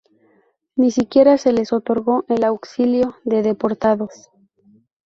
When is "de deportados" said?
3.23-4.31